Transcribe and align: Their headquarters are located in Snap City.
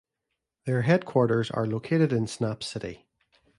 Their 0.65 0.81
headquarters 0.81 1.51
are 1.51 1.67
located 1.67 2.11
in 2.11 2.25
Snap 2.25 2.63
City. 2.63 3.05